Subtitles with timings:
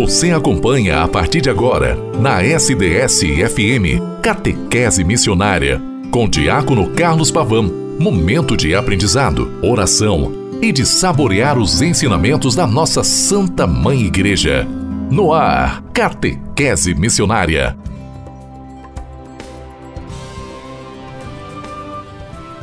[0.00, 5.78] Você acompanha a partir de agora, na SDS-FM, Catequese Missionária,
[6.10, 7.70] com Diácono Carlos Pavão.
[7.98, 10.32] Momento de aprendizado, oração
[10.62, 14.66] e de saborear os ensinamentos da nossa Santa Mãe Igreja.
[15.10, 17.76] No ar, Catequese Missionária.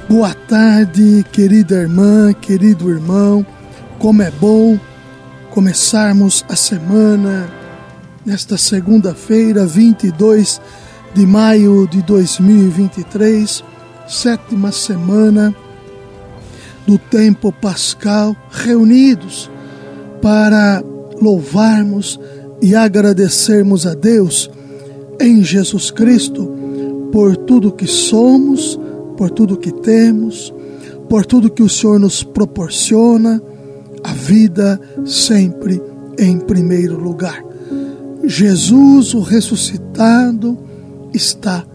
[0.09, 3.45] Boa tarde, querida irmã, querido irmão.
[3.99, 4.79] Como é bom
[5.57, 7.51] começarmos a semana
[8.23, 10.61] nesta segunda-feira, 22
[11.15, 13.63] de maio de 2023,
[14.07, 15.55] sétima semana
[16.85, 19.49] do tempo pascal, reunidos
[20.21, 20.83] para
[21.19, 22.19] louvarmos
[22.61, 24.51] e agradecermos a Deus
[25.19, 26.53] em Jesus Cristo
[27.11, 28.79] por tudo que somos,
[29.17, 30.53] por tudo que temos,
[31.09, 33.41] por tudo que o Senhor nos proporciona
[34.03, 35.81] a vida sempre
[36.17, 37.43] em primeiro lugar.
[38.23, 40.57] Jesus, o ressuscitado,
[41.13, 41.65] está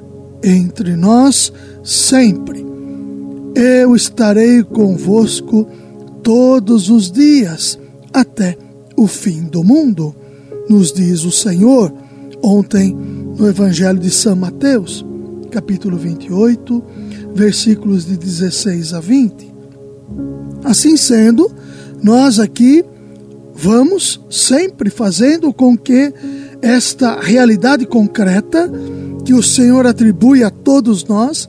[0.42, 2.64] entre nós sempre.
[3.54, 5.66] Eu estarei convosco
[6.22, 7.78] todos os dias
[8.12, 8.56] até
[8.96, 10.14] o fim do mundo,
[10.68, 11.92] nos diz o Senhor
[12.42, 15.04] ontem no Evangelho de São Mateus,
[15.50, 16.82] capítulo 28,
[17.34, 19.52] versículos de 16 a 20.
[20.64, 21.50] Assim sendo,
[22.02, 22.84] nós aqui
[23.54, 26.12] vamos sempre fazendo com que
[26.60, 28.70] esta realidade concreta
[29.24, 31.48] que o Senhor atribui a todos nós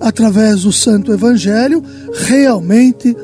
[0.00, 1.82] através do Santo Evangelho
[2.26, 3.16] realmente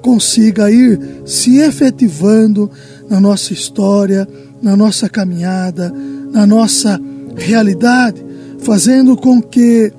[0.00, 2.70] consiga ir se efetivando
[3.08, 4.28] na nossa história,
[4.62, 5.92] na nossa caminhada,
[6.32, 7.00] na nossa
[7.36, 8.24] realidade,
[8.60, 9.92] fazendo com que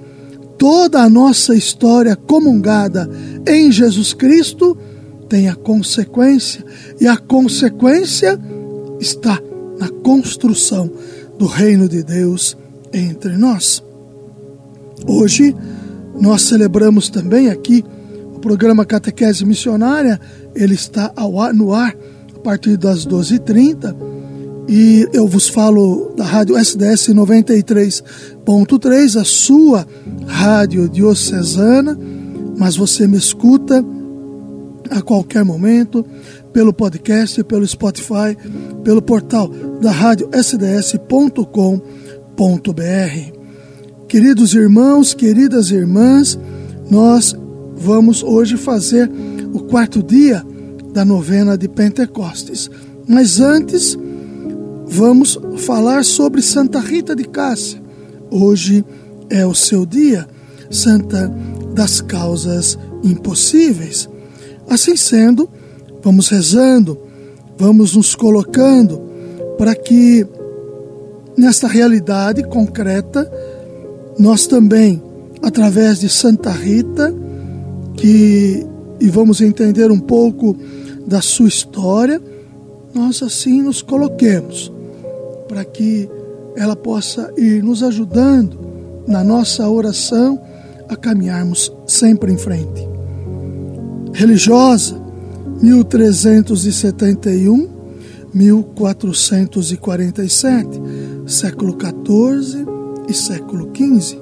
[0.57, 3.09] toda a nossa história comungada
[3.47, 4.77] em Jesus Cristo
[5.29, 6.65] tem a consequência,
[6.99, 8.37] e a consequência
[8.99, 9.39] está
[9.79, 10.91] na construção
[11.37, 12.57] do reino de Deus
[12.91, 13.81] entre nós.
[15.07, 15.55] Hoje
[16.19, 17.85] nós celebramos também aqui
[18.35, 20.19] o programa Catequese Missionária,
[20.55, 21.95] ele está ao ar, no ar
[22.35, 24.09] a partir das 12h30
[24.71, 29.87] e eu vos falo da rádio SDS 93.3, a sua
[30.27, 31.97] rádio diocesana,
[32.55, 33.58] mas você me escuta
[34.89, 36.05] a qualquer momento,
[36.51, 38.35] pelo podcast, pelo Spotify,
[38.83, 39.49] pelo portal
[39.81, 41.49] da rádio sds.com.br.
[44.07, 46.39] Queridos irmãos, queridas irmãs,
[46.89, 47.35] nós
[47.75, 49.09] vamos hoje fazer
[49.53, 50.43] o quarto dia
[50.91, 52.69] da novena de Pentecostes.
[53.07, 53.97] Mas antes,
[54.87, 57.81] vamos falar sobre Santa Rita de Cássia.
[58.31, 58.83] Hoje
[59.29, 60.27] é o seu dia,
[60.69, 61.31] Santa
[61.73, 64.09] das Causas Impossíveis.
[64.69, 65.49] Assim sendo,
[66.03, 66.97] vamos rezando,
[67.57, 69.01] vamos nos colocando
[69.57, 70.25] para que
[71.35, 73.29] nesta realidade concreta
[74.17, 75.01] nós também,
[75.41, 77.13] através de Santa Rita,
[77.95, 78.65] que
[79.01, 80.55] e vamos entender um pouco
[81.07, 82.21] da sua história,
[82.93, 84.71] nós assim nos coloquemos
[85.47, 86.09] para que
[86.55, 88.59] ela possa ir nos ajudando
[89.07, 90.39] na nossa oração
[90.89, 92.88] a caminharmos sempre em frente
[94.19, 95.01] religiosa,
[95.61, 97.69] 1371
[98.33, 100.67] 1447,
[101.25, 102.65] século XIV
[103.07, 104.19] e século XV.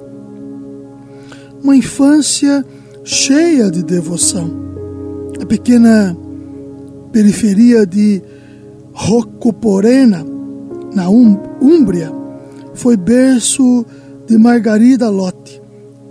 [1.62, 2.64] Uma infância
[3.02, 4.50] cheia de devoção.
[5.42, 6.16] A pequena
[7.12, 8.22] periferia de
[8.92, 10.24] Roccoporena,
[10.94, 12.12] na Úmbria,
[12.72, 13.84] foi berço
[14.26, 15.60] de Margarida Lotte,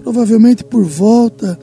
[0.04, 1.58] provavelmente por volta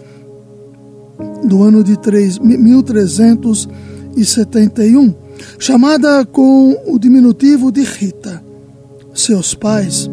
[1.45, 5.15] do ano de 3, 1371,
[5.59, 8.43] chamada com o diminutivo de Rita.
[9.13, 10.11] Seus pais,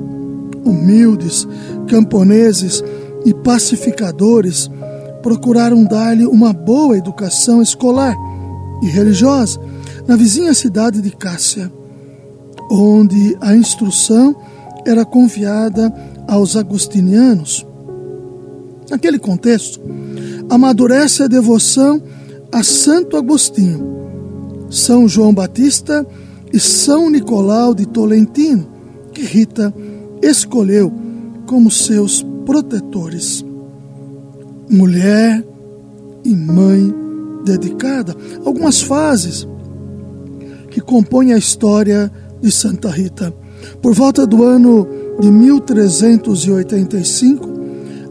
[0.63, 1.47] humildes,
[1.87, 2.83] camponeses
[3.25, 4.69] e pacificadores,
[5.21, 8.15] procuraram dar-lhe uma boa educação escolar
[8.81, 9.59] e religiosa
[10.07, 11.69] na vizinha cidade de Cássia,
[12.69, 14.35] onde a instrução
[14.85, 15.93] era confiada
[16.27, 17.66] aos agostinianos.
[18.89, 19.79] Naquele contexto,
[20.51, 21.99] amadurece a devoção
[22.51, 26.05] a Santo Agostinho, São João Batista
[26.51, 28.67] e São Nicolau de Tolentino,
[29.13, 29.73] que Rita
[30.21, 30.91] escolheu
[31.47, 33.45] como seus protetores.
[34.69, 35.41] Mulher
[36.25, 36.93] e mãe
[37.45, 38.13] dedicada.
[38.43, 39.47] Algumas fases
[40.69, 42.11] que compõem a história
[42.41, 43.33] de Santa Rita.
[43.81, 44.85] Por volta do ano
[45.17, 47.60] de 1385,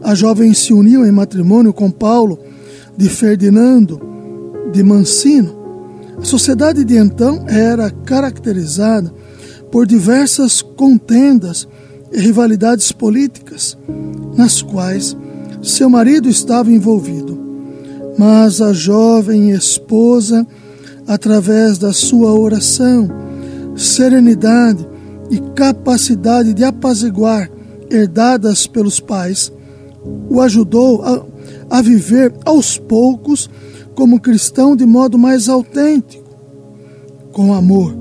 [0.03, 2.39] a jovem se uniu em matrimônio com Paulo
[2.97, 4.01] de Ferdinando
[4.71, 5.59] de Mancino.
[6.17, 9.11] A sociedade de então era caracterizada
[9.71, 11.67] por diversas contendas
[12.11, 13.77] e rivalidades políticas,
[14.35, 15.15] nas quais
[15.61, 17.39] seu marido estava envolvido.
[18.17, 20.45] Mas a jovem esposa,
[21.07, 23.07] através da sua oração,
[23.75, 24.85] serenidade
[25.29, 27.49] e capacidade de apaziguar
[27.89, 29.51] herdadas pelos pais,
[30.29, 31.23] o ajudou a,
[31.69, 33.49] a viver aos poucos
[33.95, 36.29] como cristão de modo mais autêntico,
[37.31, 37.95] com amor,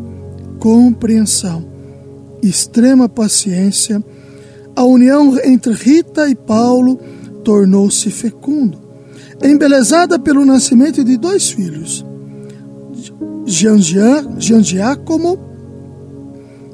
[0.59, 1.65] compreensão,
[2.43, 4.03] extrema paciência.
[4.75, 6.99] A união entre Rita e Paulo
[7.45, 8.79] tornou-se fecundo,
[9.43, 12.05] embelezada pelo nascimento de dois filhos,
[13.45, 15.39] Jean Giacomo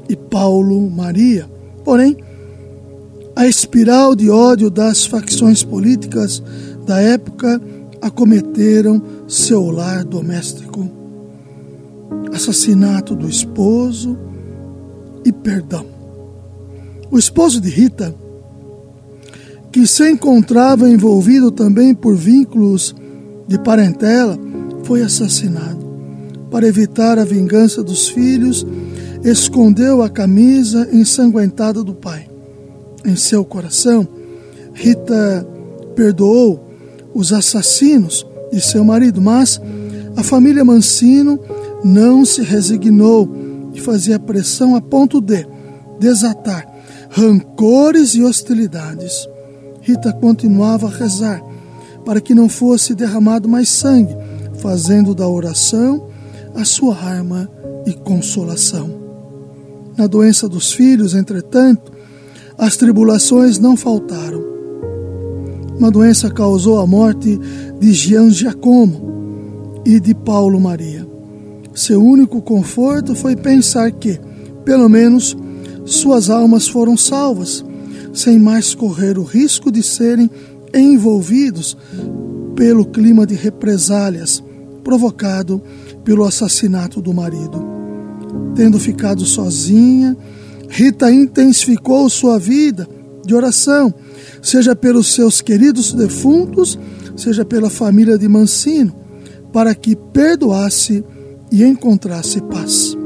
[0.09, 1.51] e Paulo Maria.
[1.85, 2.17] Porém,
[3.37, 6.43] a espiral de ódio das facções políticas
[6.87, 7.61] da época
[8.01, 10.91] acometeram seu lar doméstico.
[12.33, 14.17] Assassinato do esposo
[15.23, 15.85] e perdão.
[17.11, 18.15] O esposo de Rita,
[19.71, 22.97] que se encontrava envolvido também por vínculos
[23.47, 24.39] de parentela,
[24.83, 25.85] foi assassinado.
[26.51, 28.67] Para evitar a vingança dos filhos,
[29.23, 32.36] escondeu a camisa ensanguentada do pai.
[33.05, 34.07] Em seu coração,
[34.75, 35.47] Rita
[35.95, 36.69] perdoou
[37.15, 39.61] os assassinos de seu marido, mas
[40.17, 41.39] a família Mancino
[41.85, 43.29] não se resignou
[43.75, 45.47] e fazia pressão a ponto de
[45.99, 46.67] desatar
[47.11, 49.27] rancores e hostilidades.
[49.81, 51.43] Rita continuava a rezar
[52.05, 54.17] para que não fosse derramado mais sangue,
[54.61, 56.09] fazendo da oração
[56.55, 57.51] a sua arma
[57.87, 58.91] e consolação.
[59.97, 61.93] Na doença dos filhos, entretanto,
[62.59, 64.45] as tribulações não faltaram.
[65.79, 67.39] Uma doença causou a morte
[67.79, 71.07] de Jean Giacomo e de Paulo Maria.
[71.75, 74.19] Seu único conforto foi pensar que,
[74.65, 75.37] pelo menos,
[75.85, 77.65] suas almas foram salvas,
[78.15, 80.31] sem mais correr o risco de serem
[80.75, 81.77] envolvidos
[82.55, 84.43] pelo clima de represálias
[84.83, 85.61] provocado
[86.05, 87.63] pelo assassinato do marido.
[88.55, 90.17] Tendo ficado sozinha,
[90.69, 92.89] Rita intensificou sua vida
[93.25, 93.93] de oração,
[94.43, 96.79] seja pelos seus queridos defuntos,
[97.17, 98.95] seja pela família de Mancino,
[99.53, 101.05] para que perdoasse
[101.51, 102.97] e encontrasse paz.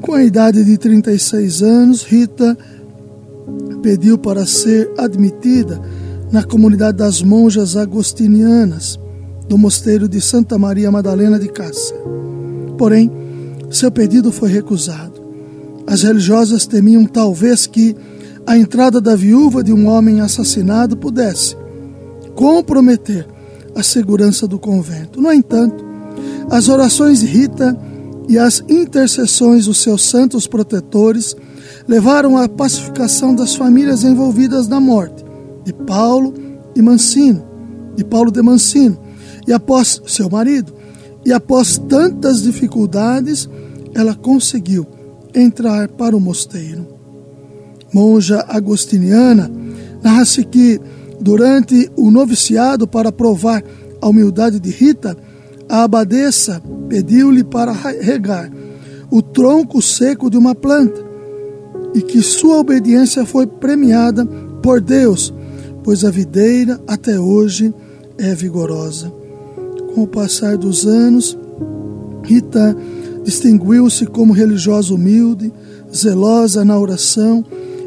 [0.00, 2.56] Com a idade de 36 anos, Rita
[3.82, 5.80] pediu para ser admitida
[6.32, 8.98] na comunidade das monjas agostinianas
[9.48, 11.96] do mosteiro de Santa Maria Madalena de Cássia.
[12.78, 13.10] Porém,
[13.70, 15.19] seu pedido foi recusado.
[15.86, 17.96] As religiosas temiam talvez que
[18.46, 21.56] a entrada da viúva de um homem assassinado pudesse
[22.34, 23.26] comprometer
[23.74, 25.20] a segurança do convento.
[25.20, 25.84] No entanto,
[26.50, 27.76] as orações de Rita
[28.28, 31.36] e as intercessões dos seus santos protetores
[31.86, 35.24] levaram à pacificação das famílias envolvidas na morte
[35.64, 36.34] de Paulo
[36.74, 37.44] e Mancino,
[37.96, 38.98] de Paulo de Mancino,
[39.46, 40.72] e após seu marido,
[41.24, 43.48] e após tantas dificuldades,
[43.94, 44.86] ela conseguiu
[45.34, 46.86] entrar para o mosteiro.
[47.92, 49.50] Monja agostiniana,
[50.02, 50.80] narra-se que
[51.20, 53.62] durante o noviciado para provar
[54.00, 55.16] a humildade de Rita,
[55.68, 58.50] a abadesa pediu-lhe para regar
[59.10, 61.00] o tronco seco de uma planta
[61.94, 64.24] e que sua obediência foi premiada
[64.62, 65.34] por Deus,
[65.82, 67.74] pois a videira até hoje
[68.18, 69.12] é vigorosa.
[69.94, 71.36] Com o passar dos anos,
[72.22, 72.76] Rita
[73.24, 75.52] distinguiu-se como religiosa humilde,
[75.94, 77.44] zelosa na oração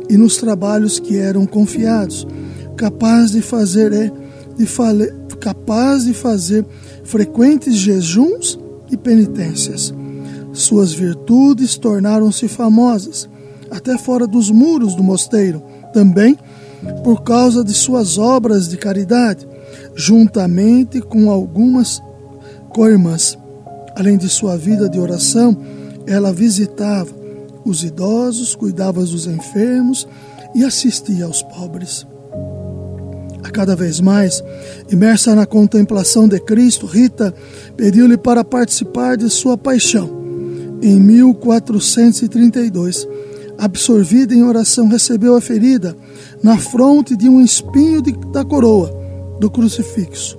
[0.10, 2.28] e nos trabalhos que eram confiados,
[2.76, 4.12] capaz de fazer é
[4.58, 6.66] de fale, capaz de fazer
[7.04, 8.60] frequentes jejuns
[8.92, 9.94] e penitências.
[10.54, 13.28] Suas virtudes tornaram-se famosas,
[13.72, 15.64] até fora dos muros do mosteiro,
[15.94, 16.38] também
[17.04, 19.48] por causa de suas obras de caridade,
[19.96, 22.02] juntamente com algumas
[22.70, 23.38] co-irmãs.
[23.96, 25.56] Além de sua vida de oração,
[26.06, 27.12] ela visitava
[27.66, 30.08] os idosos, cuidava dos enfermos
[30.56, 32.06] e assistia aos pobres
[33.54, 34.44] cada vez mais.
[34.92, 37.34] Imersa na contemplação de Cristo, Rita
[37.78, 40.22] pediu-lhe para participar de sua paixão.
[40.82, 43.08] Em 1432,
[43.58, 45.96] absorvida em oração, recebeu a ferida
[46.42, 48.92] na fronte de um espinho de, da coroa
[49.40, 50.38] do crucifixo.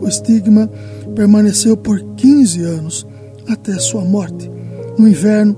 [0.00, 0.70] O estigma
[1.14, 3.06] permaneceu por 15 anos
[3.46, 4.50] até sua morte.
[4.98, 5.56] No inverno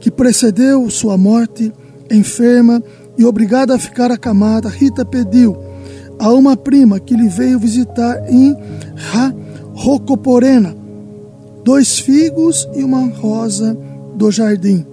[0.00, 1.72] que precedeu sua morte,
[2.10, 2.82] enferma,
[3.16, 5.56] e obrigada a ficar acamada, Rita pediu
[6.18, 8.56] a uma prima que lhe veio visitar em
[9.72, 10.76] Rocoporena
[11.62, 13.78] dois figos e uma rosa
[14.16, 14.84] do jardim,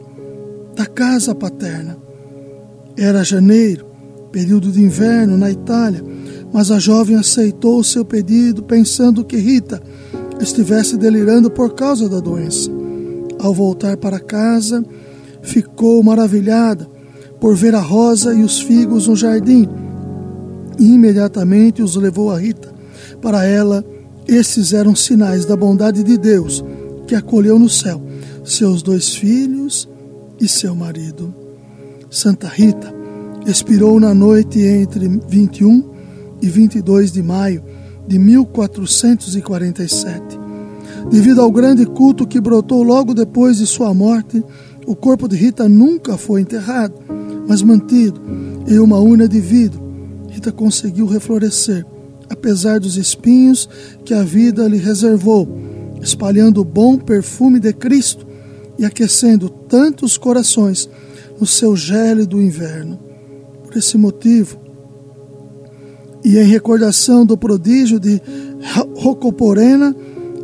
[0.76, 1.98] da casa paterna.
[2.96, 3.88] Era janeiro,
[4.32, 6.04] período de inverno na Itália,
[6.54, 9.82] mas a jovem aceitou o seu pedido pensando que Rita
[10.40, 12.70] estivesse delirando por causa da doença.
[13.40, 14.84] Ao voltar para casa,
[15.42, 16.88] ficou maravilhada
[17.40, 19.68] por ver a rosa e os figos no jardim.
[20.80, 22.74] E imediatamente os levou a Rita.
[23.22, 23.84] Para ela,
[24.28, 26.64] esses eram sinais da bondade de Deus,
[27.08, 28.02] que acolheu no céu
[28.44, 29.90] seus dois filhos
[30.40, 31.34] e seu marido.
[32.10, 32.94] Santa Rita
[33.46, 35.84] expirou na noite entre 21
[36.42, 37.64] e 22 de maio
[38.08, 40.40] de 1447.
[41.10, 44.44] Devido ao grande culto que brotou logo depois de sua morte,
[44.86, 46.96] o corpo de Rita nunca foi enterrado,
[47.48, 48.22] mas mantido
[48.68, 49.86] em uma urna de vidro.
[50.30, 51.86] Rita conseguiu reflorescer,
[52.30, 53.70] apesar dos espinhos
[54.06, 55.48] que a vida lhe reservou,
[56.02, 58.26] espalhando o bom perfume de Cristo
[58.78, 60.90] e aquecendo tantos corações
[61.40, 63.00] no seu gélido inverno.
[63.64, 64.67] Por esse motivo,
[66.24, 68.22] e em recordação do prodígio de
[68.96, 69.96] Rocoporena,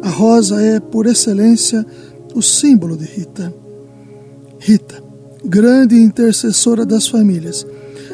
[0.02, 1.86] a rosa é, por excelência,
[2.36, 3.54] o símbolo de Rita.
[4.60, 5.04] Rita,
[5.44, 7.66] grande intercessora das famílias,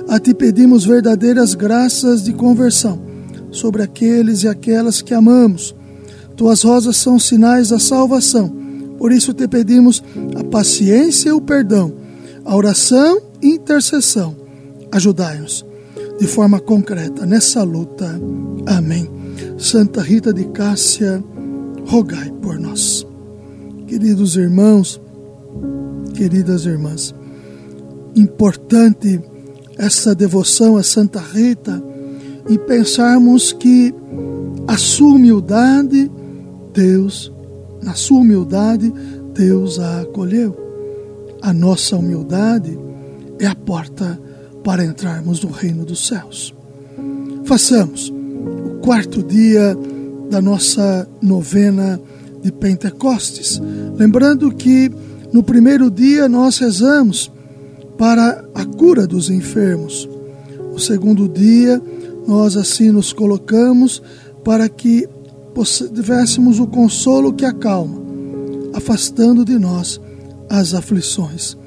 [0.07, 2.99] a ti pedimos verdadeiras graças de conversão
[3.51, 5.75] sobre aqueles e aquelas que amamos.
[6.35, 8.51] Tuas rosas são sinais da salvação,
[8.97, 10.01] por isso te pedimos
[10.35, 11.93] a paciência e o perdão,
[12.45, 14.35] a oração e intercessão.
[14.91, 15.68] Ajudai-nos
[16.19, 18.19] de forma concreta nessa luta.
[18.65, 19.09] Amém.
[19.57, 21.23] Santa Rita de Cássia,
[21.87, 23.07] rogai por nós.
[23.87, 25.01] Queridos irmãos,
[26.13, 27.15] queridas irmãs,
[28.15, 29.19] importante
[29.77, 31.81] essa devoção a Santa Rita
[32.49, 33.93] e pensarmos que
[34.67, 36.11] a sua humildade,
[36.73, 37.31] Deus,
[37.81, 38.93] na sua humildade,
[39.33, 40.55] Deus a acolheu.
[41.41, 42.77] A nossa humildade
[43.39, 44.19] é a porta
[44.63, 46.53] para entrarmos no reino dos céus.
[47.45, 49.75] Façamos o quarto dia
[50.29, 51.99] da nossa novena
[52.41, 53.61] de Pentecostes,
[53.97, 54.91] lembrando que
[55.33, 57.31] no primeiro dia nós rezamos
[57.97, 60.07] para a cura dos enfermos.
[60.71, 61.81] No segundo dia,
[62.27, 64.01] nós assim nos colocamos
[64.43, 65.07] para que
[65.93, 68.01] tivéssemos o consolo que acalma,
[68.73, 69.99] afastando de nós
[70.49, 71.57] as aflições.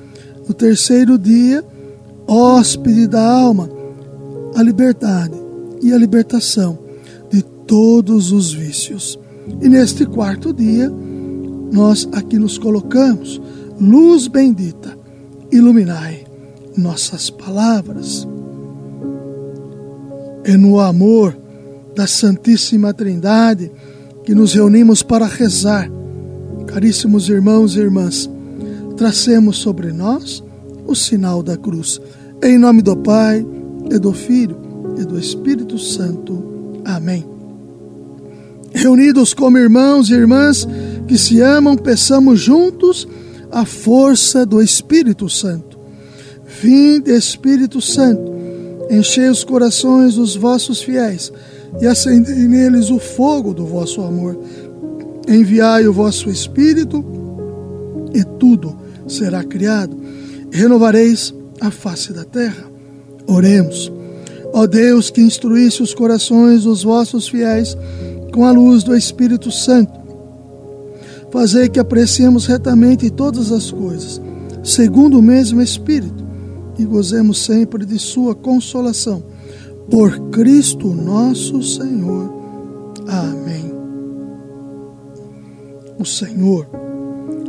[0.48, 1.64] No terceiro dia,
[2.26, 3.68] hóspede da alma,
[4.54, 5.34] a liberdade
[5.82, 6.78] e a libertação
[7.30, 9.18] de todos os vícios.
[9.60, 10.90] E neste quarto dia,
[11.72, 13.40] nós aqui nos colocamos,
[13.80, 14.96] luz bendita,
[15.50, 16.24] iluminai
[16.76, 18.26] nossas palavras.
[20.44, 21.36] É no amor
[21.94, 23.70] da Santíssima Trindade
[24.24, 25.90] que nos reunimos para rezar.
[26.66, 28.30] Caríssimos irmãos e irmãs,
[28.96, 30.42] tracemos sobre nós
[30.92, 32.00] o sinal da cruz.
[32.42, 33.44] Em nome do Pai,
[33.90, 34.56] e do Filho,
[34.98, 36.80] e do Espírito Santo.
[36.84, 37.24] Amém.
[38.74, 40.66] Reunidos como irmãos e irmãs
[41.06, 43.06] que se amam, peçamos juntos
[43.50, 45.78] a força do Espírito Santo.
[46.62, 48.32] Vinde, Espírito Santo,
[48.90, 51.32] enchei os corações dos vossos fiéis
[51.80, 54.38] e acendei neles o fogo do vosso amor.
[55.28, 57.04] Enviai o vosso Espírito
[58.14, 60.01] e tudo será criado.
[60.52, 62.70] Renovareis a face da terra.
[63.26, 63.90] Oremos.
[64.52, 67.74] Ó Deus, que instruísse os corações dos vossos fiéis
[68.34, 69.98] com a luz do Espírito Santo,
[71.30, 74.20] fazei que apreciemos retamente todas as coisas,
[74.62, 76.22] segundo o mesmo Espírito,
[76.78, 79.22] e gozemos sempre de Sua consolação.
[79.90, 82.30] Por Cristo nosso Senhor.
[83.08, 83.72] Amém.
[85.98, 86.66] O Senhor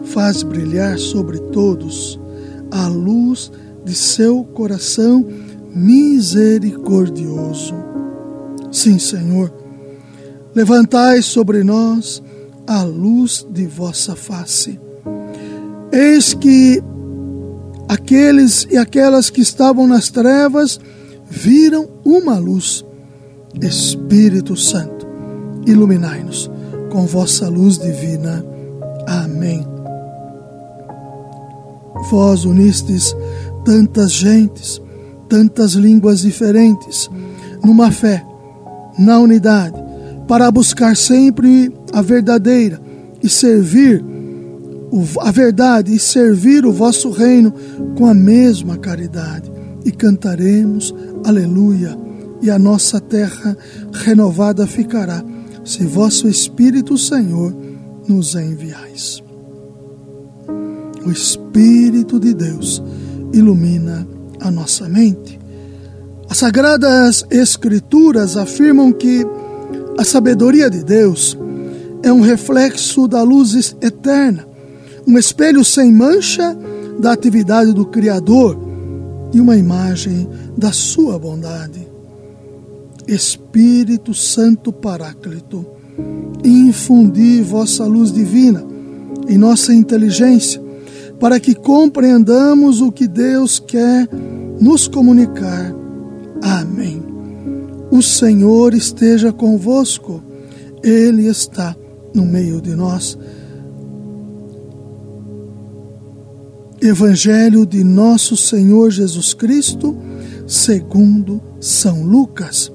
[0.05, 2.22] faz brilhar sobre todos
[2.73, 3.51] a luz
[3.85, 5.25] de seu coração
[5.73, 7.75] misericordioso.
[8.71, 9.53] Sim, Senhor,
[10.55, 12.23] levantai sobre nós
[12.65, 14.79] a luz de vossa face.
[15.91, 16.81] Eis que
[17.87, 20.79] aqueles e aquelas que estavam nas trevas
[21.29, 22.83] viram uma luz.
[23.61, 25.05] Espírito Santo,
[25.67, 26.49] iluminai-nos
[26.91, 28.43] com vossa luz divina.
[29.05, 29.72] Amém.
[32.09, 33.15] Vós unistes
[33.65, 34.81] tantas gentes,
[35.29, 37.09] tantas línguas diferentes,
[37.63, 38.25] numa fé,
[38.99, 39.81] na unidade,
[40.27, 42.81] para buscar sempre a verdadeira
[43.21, 44.03] e servir
[45.21, 47.51] a verdade e servir o vosso reino
[47.97, 49.51] com a mesma caridade.
[49.83, 50.93] E cantaremos,
[51.25, 51.97] aleluia,
[52.41, 53.57] e a nossa terra
[53.91, 55.23] renovada ficará,
[55.65, 57.53] se vosso Espírito, Senhor,
[58.07, 59.23] nos enviais.
[61.05, 62.81] O Espírito de Deus
[63.33, 64.07] ilumina
[64.39, 65.39] a nossa mente.
[66.29, 69.25] As Sagradas Escrituras afirmam que
[69.97, 71.37] a sabedoria de Deus
[72.01, 74.47] é um reflexo da luz eterna,
[75.05, 76.57] um espelho sem mancha
[76.99, 78.57] da atividade do Criador
[79.33, 81.87] e uma imagem da sua bondade.
[83.07, 85.65] Espírito Santo Paráclito,
[86.43, 88.65] infundi vossa luz divina
[89.27, 90.62] em nossa inteligência,
[91.23, 94.09] para que compreendamos o que Deus quer
[94.59, 95.73] nos comunicar.
[96.41, 97.01] Amém.
[97.89, 100.21] O Senhor esteja convosco,
[100.83, 101.77] Ele está
[102.13, 103.17] no meio de nós.
[106.81, 109.95] Evangelho de Nosso Senhor Jesus Cristo,
[110.45, 112.69] segundo São Lucas.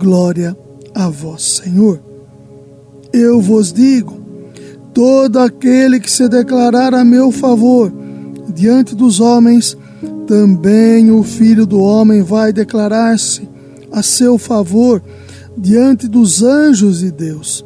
[0.00, 0.56] Glória
[0.92, 2.02] a vós, Senhor.
[3.12, 4.23] Eu vos digo:
[4.94, 7.92] todo aquele que se declarar a meu favor
[8.54, 9.76] diante dos homens,
[10.26, 13.48] também o Filho do Homem vai declarar-se
[13.92, 15.02] a seu favor
[15.58, 17.64] diante dos anjos de Deus.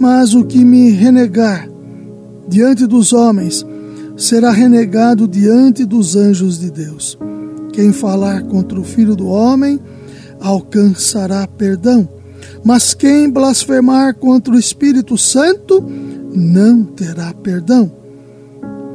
[0.00, 1.68] Mas o que me renegar
[2.48, 3.64] diante dos homens,
[4.16, 7.18] será renegado diante dos anjos de Deus.
[7.72, 9.78] Quem falar contra o Filho do Homem
[10.40, 12.08] alcançará perdão,
[12.64, 15.84] mas quem blasfemar contra o Espírito Santo
[16.38, 17.90] não terá perdão.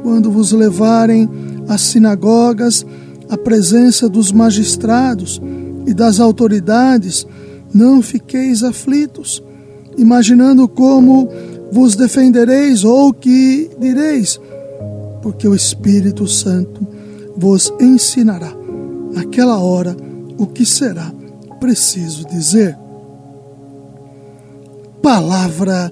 [0.02, 1.28] Quando vos levarem
[1.68, 2.84] às sinagogas,
[3.28, 5.40] à presença dos magistrados
[5.86, 7.26] e das autoridades,
[7.72, 9.42] não fiqueis aflitos,
[9.96, 11.28] imaginando como
[11.70, 14.40] vos defendereis ou que direis
[15.24, 16.86] porque o Espírito Santo
[17.34, 18.52] vos ensinará
[19.10, 19.96] naquela hora
[20.36, 21.10] o que será
[21.58, 22.76] preciso dizer.
[25.00, 25.90] Palavra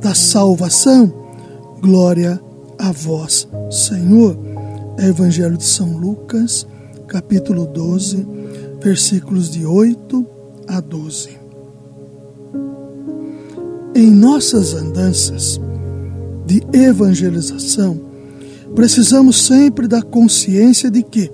[0.00, 1.12] da salvação,
[1.80, 2.40] glória
[2.78, 4.36] a vós, Senhor.
[4.98, 6.66] Evangelho de São Lucas,
[7.06, 8.26] capítulo 12,
[8.82, 10.26] versículos de 8
[10.66, 11.38] a 12.
[13.94, 15.60] Em nossas andanças
[16.46, 18.00] de evangelização,
[18.74, 21.30] precisamos sempre da consciência de que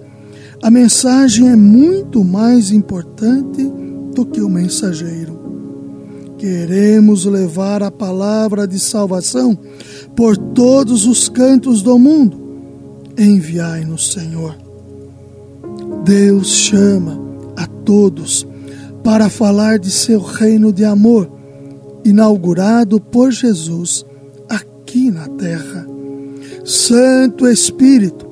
[0.63, 3.63] a mensagem é muito mais importante
[4.15, 5.46] do que o mensageiro.
[6.39, 9.59] Queremos levar a palavra de salvação
[10.15, 12.39] por todos os cantos do mundo.
[13.17, 14.55] Enviai-nos, Senhor.
[16.05, 17.19] Deus chama
[17.57, 18.47] a todos
[19.03, 21.31] para falar de seu reino de amor,
[22.05, 24.05] inaugurado por Jesus
[24.49, 25.87] aqui na terra.
[26.65, 28.27] Santo Espírito,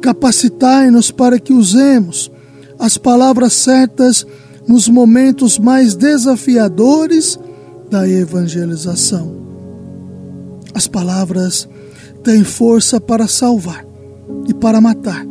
[0.00, 2.30] capacitai-nos para que usemos
[2.78, 4.26] as palavras certas
[4.70, 7.36] nos momentos mais desafiadores
[7.90, 9.34] da evangelização.
[10.72, 11.68] As palavras
[12.22, 13.84] têm força para salvar
[14.46, 15.26] e para matar,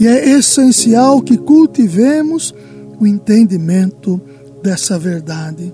[0.00, 2.54] e é essencial que cultivemos
[2.98, 4.18] o entendimento
[4.62, 5.70] dessa verdade.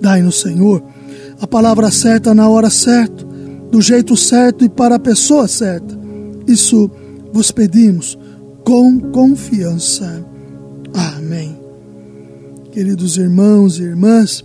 [0.00, 0.80] Dai-nos, Senhor,
[1.40, 3.26] a palavra certa na hora certa
[3.72, 5.98] do jeito certo e para a pessoa certa.
[6.46, 6.88] Isso
[7.32, 8.16] vos pedimos
[8.64, 10.30] com confiança.
[10.94, 11.58] Amém.
[12.72, 14.44] Queridos irmãos e irmãs,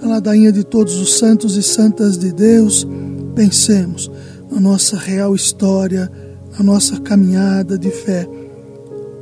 [0.00, 2.86] na ladainha de todos os santos e santas de Deus,
[3.34, 4.10] pensemos
[4.50, 6.10] na nossa real história,
[6.58, 8.28] na nossa caminhada de fé,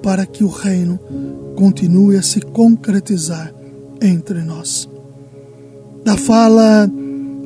[0.03, 0.98] para que o reino
[1.55, 3.55] continue a se concretizar
[4.01, 4.88] entre nós.
[6.05, 6.90] Da fala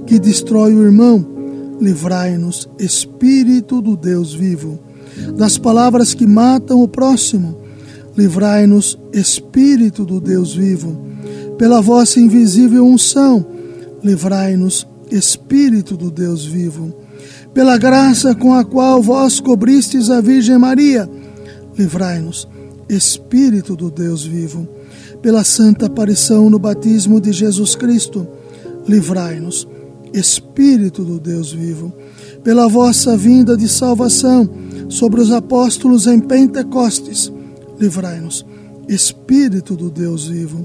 [0.06, 1.24] que destrói o irmão,
[1.80, 4.78] livrai-nos, Espírito do Deus vivo.
[5.36, 7.58] Das palavras que matam o próximo,
[8.16, 10.96] livrai-nos, Espírito do Deus vivo.
[11.58, 13.44] Pela vossa invisível unção,
[14.02, 16.94] livrai-nos, Espírito do Deus vivo.
[17.52, 21.08] Pela graça com a qual vós cobristes a Virgem Maria,
[21.78, 22.48] livrai-nos,
[22.88, 24.66] Espírito do Deus vivo.
[25.22, 28.26] Pela santa aparição no batismo de Jesus Cristo,
[28.86, 29.66] livrai-nos,
[30.12, 31.92] Espírito do Deus vivo,
[32.44, 34.48] pela vossa vinda de salvação
[34.88, 37.32] sobre os apóstolos em Pentecostes,
[37.78, 38.44] livrai-nos.
[38.88, 40.64] Espírito do Deus vivo,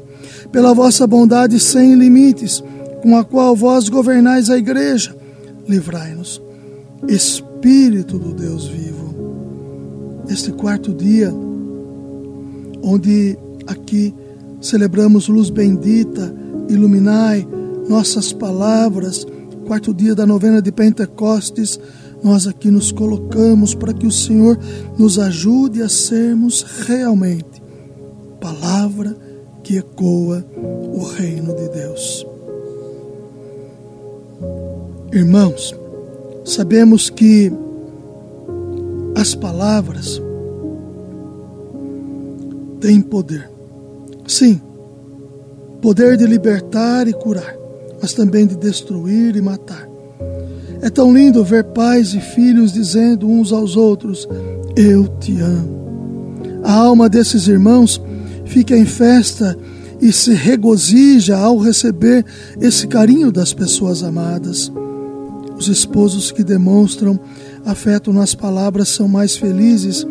[0.52, 2.63] pela vossa bondade sem limites,
[3.02, 5.15] com a qual vós governais a igreja,
[5.67, 6.41] livrai-nos.
[7.08, 9.02] Espírito do Deus vivo.
[10.30, 11.34] Este quarto dia,
[12.84, 14.13] onde aqui
[14.62, 16.34] celebramos luz bendita,
[16.69, 17.47] iluminai
[17.89, 19.26] nossas palavras,
[19.65, 21.80] quarto dia da novena de Pentecostes,
[22.23, 24.57] nós aqui nos colocamos para que o Senhor
[24.97, 27.62] nos ajude a sermos realmente
[28.39, 29.15] palavra
[29.63, 32.25] que ecoa o reino de Deus.
[35.13, 35.75] Irmãos,
[36.43, 37.51] sabemos que
[39.15, 40.19] As palavras
[42.79, 43.51] têm poder.
[44.27, 44.60] Sim,
[45.79, 47.55] poder de libertar e curar,
[48.01, 49.90] mas também de destruir e matar.
[50.81, 54.27] É tão lindo ver pais e filhos dizendo uns aos outros:
[54.75, 55.81] Eu te amo.
[56.63, 58.01] A alma desses irmãos
[58.45, 59.57] fica em festa
[60.01, 62.25] e se regozija ao receber
[62.59, 64.71] esse carinho das pessoas amadas.
[65.55, 67.19] Os esposos que demonstram
[67.63, 70.05] afeto nas palavras são mais felizes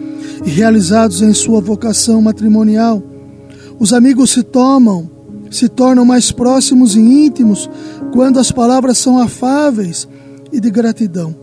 [0.45, 3.03] e realizados em sua vocação matrimonial.
[3.81, 5.11] Os amigos se tomam,
[5.51, 7.69] se tornam mais próximos e íntimos
[8.13, 10.07] quando as palavras são afáveis
[10.53, 11.35] e de gratidão.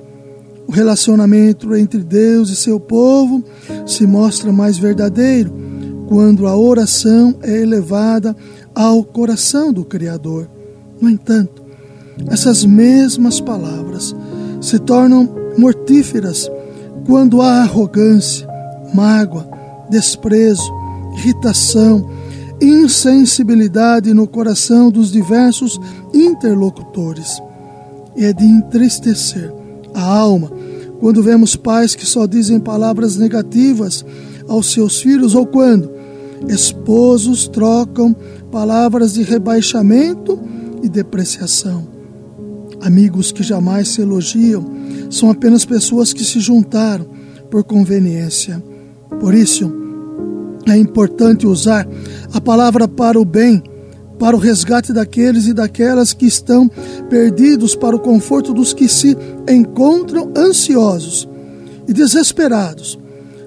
[0.68, 3.44] O relacionamento entre Deus e seu povo
[3.86, 5.54] se mostra mais verdadeiro
[6.08, 8.36] quando a oração é elevada
[8.76, 10.50] ao coração do Criador.
[11.00, 11.64] No entanto,
[12.30, 14.16] essas mesmas palavras
[14.62, 16.50] se tornam mortíferas
[17.06, 18.48] quando há arrogância,
[18.94, 19.48] mágoa,
[19.90, 20.70] desprezo,
[21.18, 22.10] irritação,
[22.62, 25.80] insensibilidade no coração dos diversos
[26.14, 27.42] interlocutores.
[28.18, 29.54] É de entristecer
[29.94, 30.52] a alma
[31.00, 34.04] quando vemos pais que só dizem palavras negativas
[34.48, 35.92] aos seus filhos ou quando
[36.48, 38.16] esposos trocam
[38.52, 40.40] palavras de rebaixamento
[40.84, 41.88] e depreciação.
[42.82, 44.66] Amigos que jamais se elogiam
[45.10, 47.08] são apenas pessoas que se juntaram
[47.50, 48.64] por conveniência.
[49.20, 49.72] Por isso,
[50.68, 51.88] é importante usar
[52.34, 53.64] a palavra para o bem,
[54.20, 56.70] para o resgate daqueles e daquelas que estão
[57.10, 59.16] perdidos, para o conforto dos que se
[59.50, 61.28] encontram ansiosos
[61.88, 62.98] e desesperados,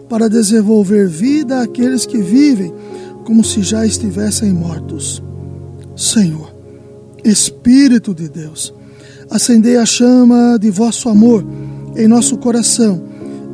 [0.08, 2.72] para desenvolver vida àqueles que vivem
[3.24, 5.22] como se já estivessem mortos.
[5.96, 6.52] Senhor,
[7.24, 8.72] Espírito de Deus,
[9.30, 11.44] acendei a chama de vosso amor
[11.96, 13.02] em nosso coração,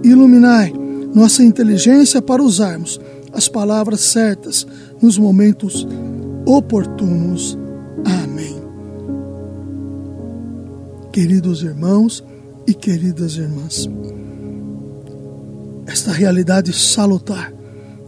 [0.05, 0.73] iluminai
[1.15, 3.01] nossa inteligência para usarmos
[3.33, 4.67] as palavras certas
[5.01, 5.87] nos momentos
[6.47, 7.59] oportunos.
[8.05, 8.57] Amém.
[11.13, 12.25] Queridos irmãos
[12.67, 13.89] e queridas irmãs,
[15.87, 17.53] esta realidade salutar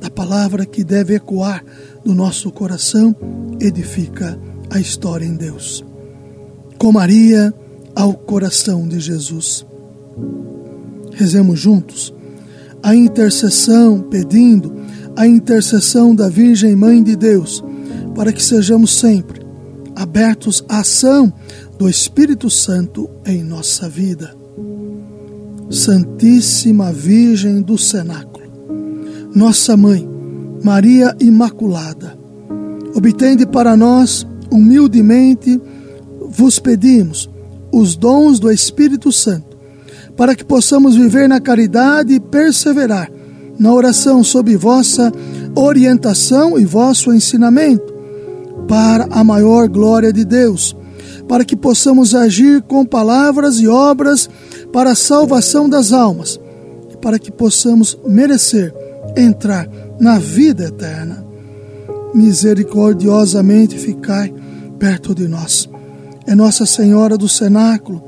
[0.01, 1.65] da palavra que deve ecoar
[2.05, 3.15] no nosso coração
[3.61, 4.39] edifica
[4.71, 5.85] a história em Deus.
[6.79, 7.53] Com Maria
[7.95, 9.67] ao coração de Jesus.
[11.15, 12.15] Rezemos juntos
[12.83, 14.73] a intercessão, pedindo
[15.17, 17.63] a intercessão da Virgem Mãe de Deus,
[18.19, 19.41] para que sejamos sempre
[19.95, 21.33] abertos à ação
[21.79, 24.35] do Espírito Santo em nossa vida.
[25.71, 28.45] Santíssima Virgem do Cenáculo,
[29.33, 30.05] nossa Mãe,
[30.65, 32.19] Maria Imaculada,
[32.93, 35.61] obtende para nós, humildemente,
[36.29, 37.31] vos pedimos
[37.71, 39.57] os dons do Espírito Santo,
[40.17, 43.13] para que possamos viver na caridade e perseverar
[43.57, 45.13] na oração sob vossa
[45.55, 47.98] orientação e vosso ensinamento,
[48.69, 50.77] para a maior glória de Deus,
[51.27, 54.31] para que possamos agir com palavras e obras
[54.73, 56.39] para a salvação das almas,
[56.93, 58.73] e para que possamos merecer
[59.17, 61.27] entrar na vida eterna.
[62.15, 64.33] Misericordiosamente ficai
[64.79, 65.69] perto de nós
[66.29, 68.05] é Nossa Senhora do Cenáculo,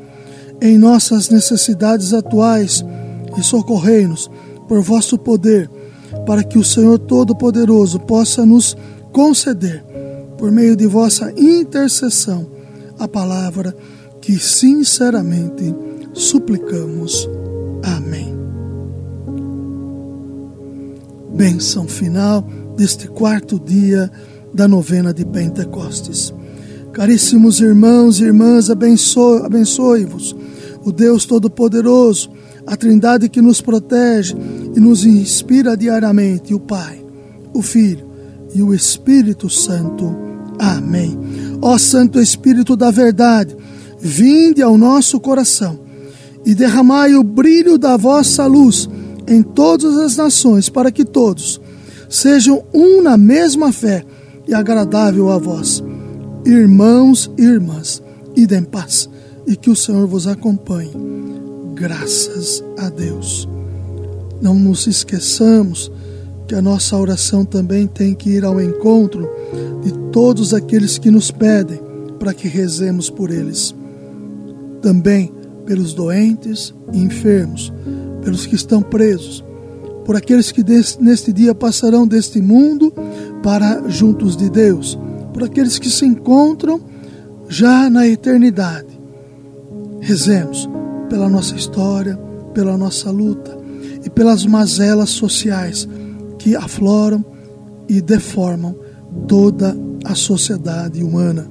[0.60, 2.84] em nossas necessidades atuais,
[3.34, 4.30] e socorrei-nos
[4.68, 5.70] por vosso poder,
[6.26, 8.76] para que o Senhor Todo-Poderoso possa nos
[9.10, 9.82] conceder,
[10.40, 12.50] por meio de vossa intercessão,
[12.98, 13.76] a palavra
[14.22, 15.74] que sinceramente
[16.14, 17.28] suplicamos.
[17.82, 18.34] Amém.
[21.34, 22.40] Benção final
[22.74, 24.10] deste quarto dia
[24.54, 26.32] da novena de Pentecostes.
[26.94, 30.34] Caríssimos irmãos e irmãs, abençoe-vos
[30.82, 32.30] o Deus Todo-Poderoso,
[32.66, 34.34] a Trindade que nos protege
[34.74, 37.04] e nos inspira diariamente, o Pai,
[37.52, 38.08] o Filho
[38.54, 40.29] e o Espírito Santo.
[40.60, 41.18] Amém.
[41.62, 43.56] Ó Santo Espírito da Verdade,
[43.98, 45.80] vinde ao nosso coração
[46.44, 48.88] e derramai o brilho da vossa luz
[49.26, 51.60] em todas as nações, para que todos
[52.08, 54.04] sejam um na mesma fé
[54.46, 55.82] e agradável a vós
[56.44, 58.02] irmãos e irmãs,
[58.36, 59.08] idem paz
[59.46, 60.92] e que o Senhor vos acompanhe.
[61.74, 63.48] Graças a Deus.
[64.40, 65.90] Não nos esqueçamos
[66.50, 69.30] que a nossa oração também tem que ir ao encontro
[69.84, 71.80] de todos aqueles que nos pedem
[72.18, 73.72] para que rezemos por eles.
[74.82, 75.32] Também
[75.64, 77.72] pelos doentes e enfermos,
[78.24, 79.44] pelos que estão presos,
[80.04, 80.64] por aqueles que
[80.98, 82.92] neste dia passarão deste mundo
[83.44, 84.98] para juntos de Deus
[85.32, 86.80] por aqueles que se encontram
[87.48, 89.00] já na eternidade.
[90.00, 90.68] Rezemos
[91.08, 92.16] pela nossa história,
[92.52, 93.56] pela nossa luta
[94.04, 95.88] e pelas mazelas sociais
[96.40, 97.24] que afloram
[97.86, 98.74] e deformam
[99.28, 101.48] toda a sociedade humana.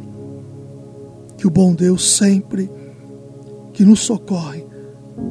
[1.38, 2.70] Que o bom Deus sempre
[3.72, 4.66] que nos socorre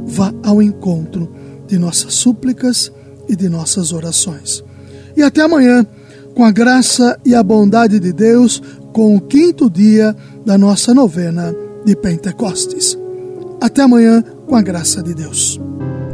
[0.06, 1.28] vá ao encontro
[1.66, 2.90] de nossas súplicas
[3.28, 4.62] e de nossas orações.
[5.16, 5.84] E até amanhã,
[6.34, 10.16] com a graça e a bondade de Deus, com o quinto dia
[10.46, 12.96] da nossa novena de Pentecostes.
[13.60, 15.60] Até amanhã, com a graça de Deus.